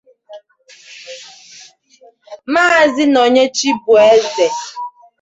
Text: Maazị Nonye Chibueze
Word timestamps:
Maazị 2.53 3.03
Nonye 3.13 3.43
Chibueze 3.55 4.47